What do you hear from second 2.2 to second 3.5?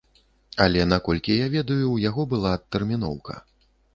была адтэрміноўка.